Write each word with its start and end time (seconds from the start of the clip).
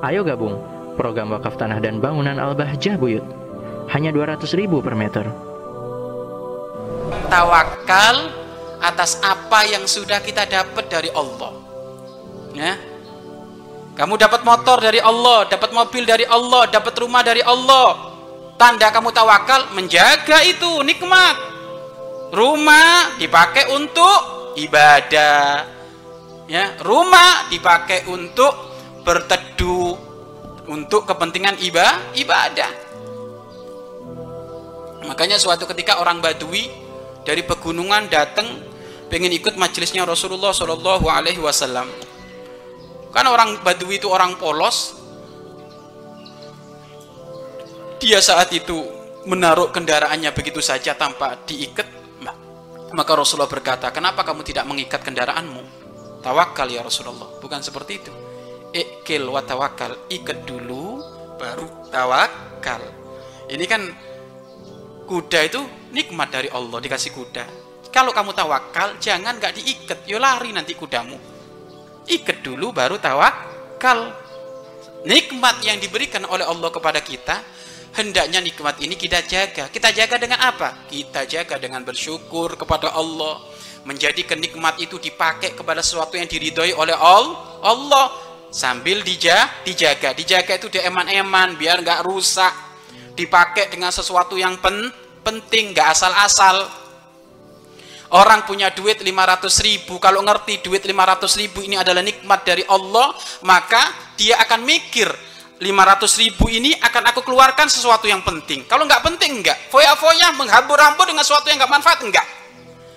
Ayo 0.00 0.24
gabung 0.24 0.56
program 0.96 1.32
wakaf 1.32 1.60
tanah 1.60 1.76
dan 1.80 2.00
bangunan 2.00 2.36
Al-Bahjah 2.40 2.96
Buyut. 2.96 3.24
Hanya 3.92 4.12
200 4.12 4.48
ribu 4.56 4.80
per 4.80 4.96
meter. 4.96 5.28
Tawakal 7.28 8.16
atas 8.80 9.20
apa 9.20 9.68
yang 9.68 9.84
sudah 9.84 10.24
kita 10.24 10.48
dapat 10.48 10.88
dari 10.88 11.12
Allah. 11.12 11.52
Ya. 12.56 12.80
Kamu 13.92 14.16
dapat 14.16 14.40
motor 14.40 14.80
dari 14.80 15.02
Allah, 15.04 15.44
dapat 15.44 15.72
mobil 15.76 16.08
dari 16.08 16.24
Allah, 16.24 16.64
dapat 16.72 16.94
rumah 16.96 17.20
dari 17.20 17.44
Allah. 17.44 18.12
Tanda 18.56 18.88
kamu 18.88 19.12
tawakal 19.12 19.76
menjaga 19.76 20.40
itu 20.48 20.80
nikmat. 20.80 21.36
Rumah 22.32 23.20
dipakai 23.20 23.68
untuk 23.76 24.54
ibadah. 24.56 25.66
Ya, 26.48 26.72
rumah 26.80 27.50
dipakai 27.52 28.08
untuk 28.08 28.69
berteduh 29.02 29.96
untuk 30.70 31.08
kepentingan 31.08 31.58
ibadah, 31.60 32.14
ibadah. 32.14 32.70
Makanya 35.08 35.40
suatu 35.40 35.66
ketika 35.66 35.98
orang 35.98 36.22
Badui 36.22 36.70
dari 37.26 37.42
pegunungan 37.42 38.06
datang 38.06 38.46
pengen 39.10 39.34
ikut 39.34 39.58
majelisnya 39.58 40.06
Rasulullah 40.06 40.54
Shallallahu 40.54 41.10
Alaihi 41.10 41.42
Wasallam. 41.42 41.90
Kan 43.10 43.26
orang 43.26 43.58
Badui 43.66 43.98
itu 43.98 44.06
orang 44.06 44.38
polos. 44.38 44.94
Dia 48.00 48.22
saat 48.22 48.48
itu 48.54 48.80
menaruh 49.26 49.74
kendaraannya 49.74 50.30
begitu 50.32 50.62
saja 50.62 50.94
tanpa 50.94 51.36
diikat. 51.44 51.98
Maka 52.90 53.12
Rasulullah 53.14 53.50
berkata, 53.50 53.86
kenapa 53.94 54.26
kamu 54.26 54.42
tidak 54.42 54.66
mengikat 54.66 54.98
kendaraanmu? 55.06 55.62
Tawakal 56.26 56.66
ya 56.66 56.82
Rasulullah. 56.82 57.38
Bukan 57.38 57.62
seperti 57.62 58.02
itu. 58.02 58.12
Ikil 58.70 59.26
wa 59.26 59.42
tawakal. 59.42 60.06
Ikat 60.06 60.46
dulu, 60.46 61.02
baru 61.40 61.66
tawakal. 61.90 62.82
Ini 63.50 63.64
kan 63.66 63.82
kuda 65.10 65.40
itu 65.50 65.60
nikmat 65.90 66.30
dari 66.30 66.48
Allah 66.54 66.78
dikasih 66.78 67.10
kuda. 67.10 67.44
Kalau 67.90 68.14
kamu 68.14 68.30
tawakal, 68.30 68.94
jangan 69.02 69.42
nggak 69.42 69.58
diikat, 69.58 69.98
yo 70.06 70.22
lari 70.22 70.54
nanti 70.54 70.78
kudamu. 70.78 71.18
Ikat 72.06 72.46
dulu 72.46 72.70
baru 72.70 73.02
tawakal. 73.02 74.14
Nikmat 75.02 75.64
yang 75.66 75.82
diberikan 75.82 76.22
oleh 76.28 76.46
Allah 76.46 76.70
kepada 76.70 77.02
kita, 77.02 77.42
hendaknya 77.98 78.38
nikmat 78.38 78.78
ini 78.78 78.94
kita 78.94 79.26
jaga. 79.26 79.66
Kita 79.66 79.90
jaga 79.90 80.22
dengan 80.22 80.38
apa? 80.38 80.86
Kita 80.86 81.26
jaga 81.26 81.58
dengan 81.58 81.82
bersyukur 81.82 82.54
kepada 82.54 82.94
Allah. 82.94 83.42
Menjadi 83.82 84.22
kenikmat 84.28 84.76
itu 84.78 85.00
dipakai 85.00 85.56
kepada 85.56 85.80
sesuatu 85.80 86.14
yang 86.14 86.28
diridhoi 86.28 86.76
oleh 86.76 86.94
Allah. 86.94 88.29
Sambil 88.50 89.06
dija, 89.06 89.46
dijaga. 89.62 90.10
Dijaga 90.10 90.58
itu 90.58 90.66
dia 90.66 90.90
eman-eman 90.90 91.54
biar 91.54 91.80
nggak 91.86 92.02
rusak. 92.02 92.50
Dipakai 93.14 93.70
dengan 93.70 93.94
sesuatu 93.94 94.34
yang 94.34 94.58
pen, 94.58 94.90
penting, 95.22 95.70
nggak 95.70 95.88
asal-asal. 95.94 96.66
Orang 98.10 98.42
punya 98.42 98.74
duit 98.74 98.98
500 98.98 99.62
ribu, 99.62 100.02
kalau 100.02 100.18
ngerti 100.26 100.66
duit 100.66 100.82
500 100.82 101.30
ribu 101.38 101.62
ini 101.62 101.78
adalah 101.78 102.02
nikmat 102.02 102.42
dari 102.42 102.66
Allah, 102.66 103.14
maka 103.46 103.78
dia 104.18 104.34
akan 104.42 104.66
mikir 104.66 105.06
500 105.62 106.22
ribu 106.26 106.50
ini 106.50 106.74
akan 106.74 107.14
aku 107.14 107.22
keluarkan 107.22 107.70
sesuatu 107.70 108.10
yang 108.10 108.26
penting. 108.26 108.66
Kalau 108.66 108.82
nggak 108.82 109.06
penting 109.06 109.46
nggak, 109.46 109.70
foya-foya 109.70 110.34
menghambur-hambur 110.34 111.06
dengan 111.06 111.22
sesuatu 111.22 111.46
yang 111.54 111.62
nggak 111.62 111.70
manfaat 111.70 112.02
enggak. 112.02 112.26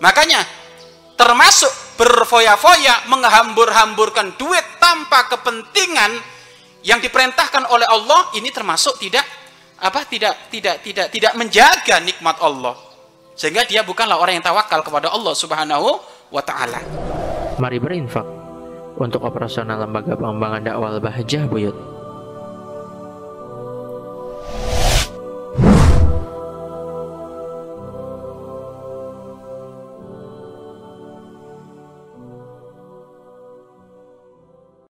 Makanya 0.00 0.40
termasuk 1.20 1.83
berfoya-foya 1.94 3.08
menghambur-hamburkan 3.10 4.34
duit 4.38 4.64
tanpa 4.82 5.30
kepentingan 5.30 6.18
yang 6.84 7.00
diperintahkan 7.00 7.70
oleh 7.70 7.88
Allah 7.88 8.34
ini 8.36 8.52
termasuk 8.52 9.00
tidak 9.00 9.24
apa 9.80 10.06
tidak 10.06 10.50
tidak 10.52 10.80
tidak 10.84 11.06
tidak 11.10 11.32
menjaga 11.34 11.98
nikmat 12.04 12.36
Allah 12.42 12.76
sehingga 13.34 13.66
dia 13.66 13.82
bukanlah 13.82 14.18
orang 14.18 14.38
yang 14.38 14.46
tawakal 14.46 14.80
kepada 14.82 15.10
Allah 15.10 15.34
Subhanahu 15.34 15.98
wa 16.30 16.42
taala. 16.42 16.78
Mari 17.58 17.78
berinfak 17.82 18.26
untuk 18.98 19.26
operasional 19.26 19.82
lembaga 19.82 20.14
pengembangan 20.14 20.62
dakwah 20.62 20.98
Bahjah 21.02 21.46
Buyut. 21.50 21.93